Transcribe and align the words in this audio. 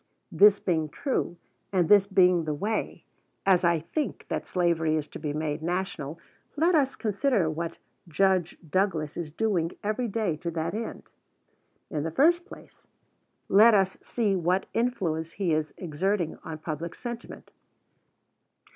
This 0.31 0.57
being 0.57 0.89
true, 0.89 1.37
and 1.71 1.87
this 1.87 2.07
being 2.07 2.45
the 2.45 2.55
way, 2.55 3.03
as 3.45 3.63
I 3.63 3.81
think, 3.81 4.25
that 4.29 4.47
slavery 4.47 4.95
is 4.95 5.07
to 5.09 5.19
be 5.19 5.31
made 5.31 5.61
national, 5.61 6.17
let 6.57 6.73
us 6.73 6.95
consider 6.95 7.51
what 7.51 7.77
Judge 8.07 8.57
Douglas 8.67 9.15
is 9.15 9.31
doing 9.31 9.73
every 9.83 10.07
day 10.07 10.37
to 10.37 10.49
that 10.49 10.73
end. 10.73 11.03
In 11.91 12.01
the 12.01 12.09
first 12.09 12.47
place, 12.47 12.87
let 13.47 13.75
us 13.75 13.99
see 14.01 14.35
what 14.35 14.65
influence 14.73 15.33
he 15.33 15.53
is 15.53 15.71
exerting 15.77 16.39
on 16.43 16.57
public 16.57 16.95
sentiment. 16.95 17.51